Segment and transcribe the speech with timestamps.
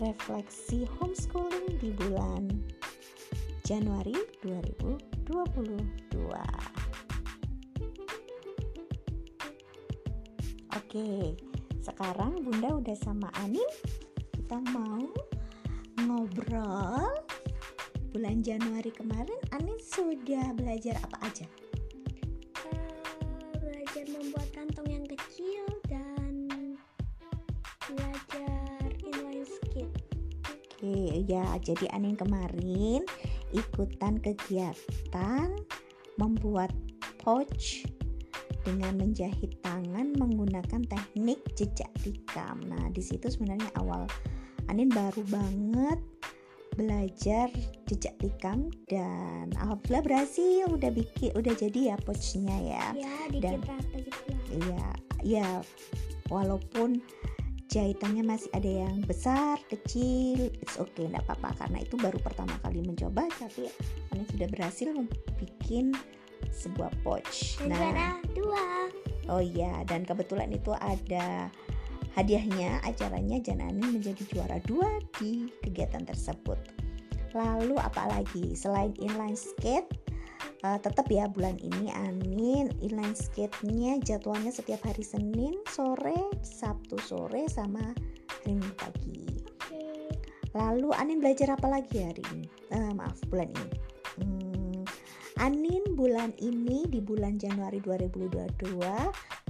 [0.00, 2.48] refleksi homeschooling di bulan
[3.68, 6.08] Januari 2022.
[10.72, 11.36] Oke,
[11.84, 13.68] sekarang Bunda udah sama Anin.
[14.32, 15.04] Kita mau
[16.00, 17.12] ngobrol
[18.08, 21.46] bulan Januari kemarin Anin sudah belajar apa aja?
[22.64, 24.47] Uh, belajar membuat
[30.88, 33.04] Oke, ya jadi Anin kemarin
[33.52, 35.52] ikutan kegiatan
[36.16, 36.72] membuat
[37.20, 37.84] pouch
[38.64, 42.64] dengan menjahit tangan menggunakan teknik jejak tikam.
[42.64, 44.08] Nah, di situ sebenarnya awal
[44.72, 46.00] Anin baru banget
[46.72, 47.52] belajar
[47.84, 52.84] jejak tikam dan alhamdulillah berhasil udah bikin udah jadi ya pouchnya ya.
[52.96, 54.40] Ya, dikit rata gitu lah.
[54.56, 54.86] Iya,
[55.20, 55.48] ya
[56.32, 57.04] walaupun
[57.68, 62.80] jahitannya masih ada yang besar, kecil, it's okay, enggak apa-apa karena itu baru pertama kali
[62.80, 63.68] mencoba tapi
[64.12, 64.88] Ani sudah berhasil
[65.36, 65.92] bikin
[66.48, 67.60] sebuah pouch.
[67.60, 68.64] Dan juara dua.
[69.28, 71.52] oh iya dan kebetulan itu ada
[72.16, 74.88] hadiahnya acaranya Janani menjadi juara dua
[75.20, 76.56] di kegiatan tersebut.
[77.36, 80.07] Lalu apalagi selain inline skate
[80.64, 87.46] uh, tetap ya bulan ini Anin inline skate-nya jadwalnya setiap hari Senin sore, Sabtu sore
[87.46, 87.82] sama
[88.26, 89.22] hari Minggu pagi.
[89.54, 89.84] Oke.
[90.56, 92.48] Lalu Anin belajar apa lagi hari ini?
[92.72, 93.76] Eh, maaf bulan ini.
[94.18, 94.80] Hmm,
[95.38, 98.82] Anin bulan ini di bulan Januari 2022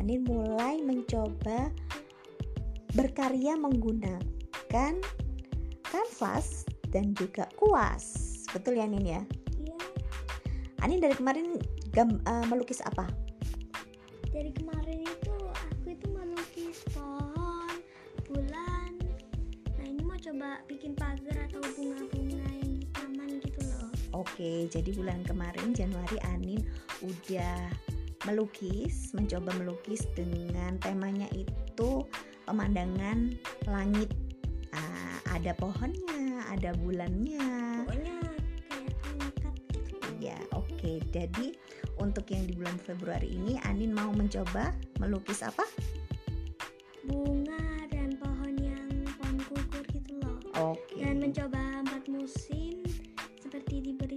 [0.00, 1.68] Anin mulai mencoba
[2.94, 4.94] berkarya menggunakan
[5.84, 8.46] kanvas dan juga kuas.
[8.54, 9.22] Betul ya Anin ya?
[10.84, 11.56] Anin dari kemarin
[11.96, 13.08] gam, eh, melukis apa?
[14.28, 17.80] Dari kemarin itu aku itu melukis pohon,
[18.28, 18.92] bulan.
[19.80, 23.88] Nah, ini mau coba bikin pagar atau bunga-bunga yang di taman gitu loh.
[24.12, 26.60] Oke, jadi bulan kemarin Januari Anin
[27.00, 27.72] udah
[28.28, 32.04] melukis, mencoba melukis dengan temanya itu
[32.44, 33.32] pemandangan
[33.64, 34.12] langit.
[34.76, 37.88] Ah, ada pohonnya, ada bulannya.
[37.88, 38.13] Pokoknya
[41.14, 41.54] Jadi
[42.02, 45.62] untuk yang di bulan Februari ini Anin mau mencoba melukis apa?
[47.04, 47.60] bunga
[47.92, 48.88] dan pohon yang
[49.20, 50.40] pohon gugur gitu loh.
[50.72, 51.04] Oke.
[51.04, 52.80] dan mencoba empat musim
[53.36, 54.16] seperti diberi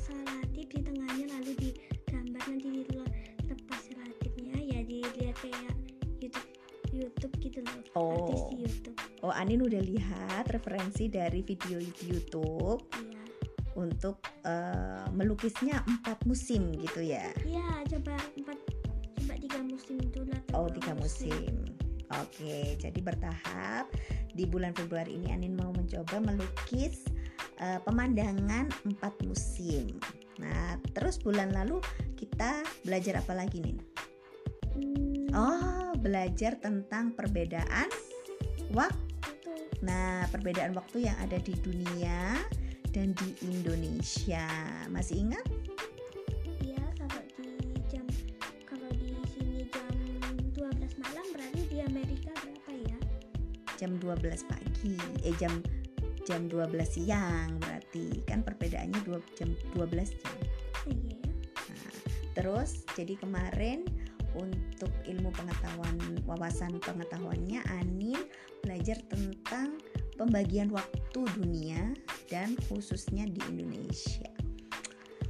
[0.00, 5.76] salatif di tengahnya lalu digambar nanti dilepas salatifnya ya dilihat kayak
[6.24, 6.48] YouTube
[6.90, 8.16] YouTube gitu loh Oh.
[8.16, 13.11] artis di YouTube Oh, Anin udah lihat referensi dari video di YouTube iya
[13.78, 17.32] untuk eh, melukisnya empat musim gitu ya.
[17.46, 18.58] iya coba empat
[19.22, 20.22] coba tiga musim atau
[20.52, 21.64] Oh, tiga musim.
[22.20, 23.88] Oke, jadi bertahap
[24.36, 27.08] di bulan Februari ini Anin mau mencoba melukis
[27.56, 29.96] eh, pemandangan empat musim.
[30.36, 31.80] Nah, terus bulan lalu
[32.16, 33.78] kita belajar apa lagi nih?
[34.76, 37.88] Hmm, Oh, belajar tentang perbedaan
[38.76, 39.00] waktu.
[39.24, 42.36] itu Nah, perbedaan waktu yang ada di dunia
[42.92, 44.46] dan di Indonesia.
[44.92, 45.44] Masih ingat?
[46.60, 47.48] iya kalau di
[47.88, 48.04] jam
[48.68, 49.92] kalau di sini jam
[50.52, 52.98] 12 malam berarti di Amerika berapa ya
[53.80, 54.94] Jam 12 pagi,
[55.26, 55.58] eh jam
[56.22, 60.36] jam 12 siang berarti kan perbedaannya dua, jam 12 jam.
[60.86, 61.32] Iya ya
[62.32, 63.84] Terus jadi kemarin
[64.32, 68.16] untuk ilmu pengetahuan wawasan pengetahuannya Anin
[68.64, 69.76] belajar tentang
[70.16, 71.92] pembagian waktu dunia
[72.32, 74.32] dan khususnya di Indonesia.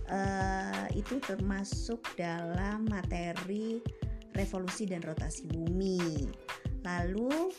[0.07, 3.83] Eh, itu termasuk dalam materi
[4.33, 6.31] revolusi dan rotasi bumi.
[6.87, 7.51] Lalu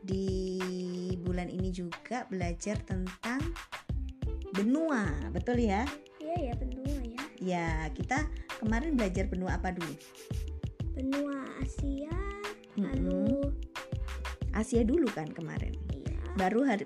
[0.00, 0.26] di
[1.16, 3.40] bulan ini juga belajar tentang
[4.52, 5.84] benua, betul ya?
[6.20, 8.28] iya ya benua ya Ya, kita
[8.60, 9.94] kemarin belajar benua apa dulu?
[10.92, 12.12] benua Asia
[12.76, 12.84] Mm-mm.
[12.84, 13.48] lalu
[14.52, 15.72] Asia dulu kan kemarin.
[15.94, 16.84] iya Baru hari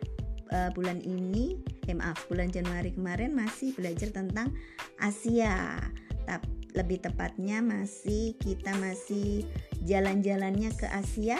[0.52, 4.52] eh, bulan ini, eh maaf, bulan Januari kemarin masih belajar tentang
[4.96, 5.76] Asia.
[6.24, 6.40] Tap,
[6.72, 9.44] lebih tepatnya masih kita masih
[9.84, 11.36] jalan-jalannya ke Asia,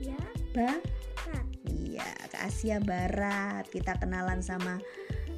[0.00, 0.18] ya
[0.56, 0.80] Ba?
[1.20, 1.46] Kat.
[1.68, 3.68] Iya, ke Asia Barat.
[3.68, 4.80] Kita kenalan sama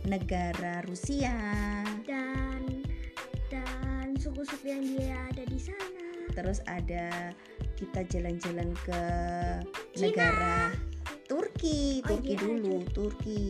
[0.07, 1.35] negara Rusia.
[2.07, 2.63] dan
[3.51, 7.31] dan suku-suku yang dia ada di sana Terus ada
[7.79, 9.01] kita jalan-jalan ke
[9.95, 10.03] Cina.
[10.11, 10.66] negara
[11.67, 13.43] Turki, Oh Turki iya, dulu, Turki.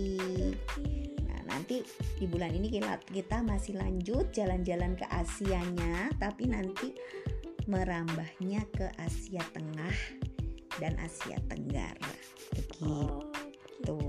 [0.49, 0.97] Turki
[1.29, 1.85] Nah, nanti
[2.17, 6.97] di bulan ini kita, kita masih lanjut jalan-jalan ke Asianya, tapi nanti
[7.69, 9.97] merambahnya ke Asia Tengah
[10.81, 12.13] dan Asia Tenggara.
[12.57, 12.89] Oke.
[12.89, 13.21] Oh,
[13.85, 14.01] gitu.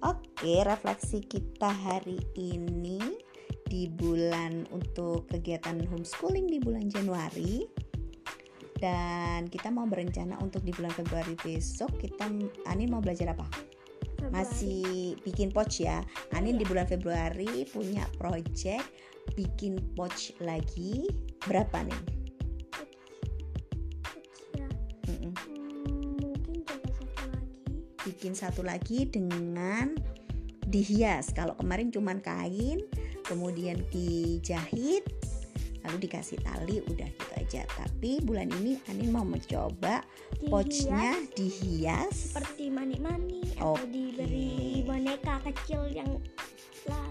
[0.00, 3.20] Oke, refleksi kita hari ini
[3.68, 7.68] di bulan untuk kegiatan homeschooling di bulan Januari.
[8.76, 12.28] Dan kita mau berencana untuk di bulan Februari besok kita
[12.68, 13.48] Anin mau belajar apa?
[13.48, 14.32] Februari.
[14.32, 16.04] Masih bikin pouch ya.
[16.36, 16.60] Anin Iya.
[16.60, 18.84] di bulan Februari punya project
[19.32, 21.08] bikin pouch lagi.
[21.48, 22.02] Berapa nih?
[25.06, 25.32] Mm-mm.
[26.18, 27.54] mungkin coba satu lagi
[28.04, 29.96] bikin satu lagi dengan
[30.66, 31.30] dihias.
[31.32, 32.82] Kalau kemarin cuman kain,
[33.24, 35.06] kemudian dijahit,
[35.86, 37.62] lalu dikasih tali, udah gitu aja.
[37.70, 41.06] Tapi bulan ini Anin mau mencoba Dihias pouchnya
[41.38, 42.34] dihias.
[42.34, 43.86] seperti mani-mani atau Oke.
[43.88, 46.10] diberi boneka kecil yang
[46.90, 47.10] lah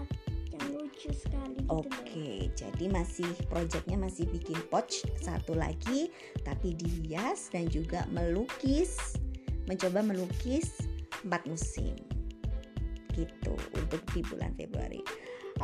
[0.52, 1.72] yang lucu sekali gitu.
[1.72, 6.12] Oke, jadi masih projectnya masih bikin pouch satu lagi,
[6.44, 9.16] tapi dihias dan juga melukis,
[9.68, 10.76] mencoba melukis
[11.24, 11.96] empat musim,
[13.16, 15.00] gitu untuk di bulan Februari.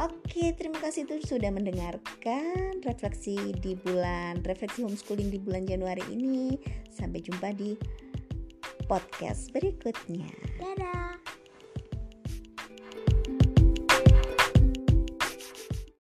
[0.00, 6.56] Oke, terima kasih tuh sudah mendengarkan refleksi di bulan refleksi homeschooling di bulan Januari ini.
[6.88, 7.76] Sampai jumpa di
[8.88, 10.32] podcast berikutnya.
[10.56, 11.21] Dadah.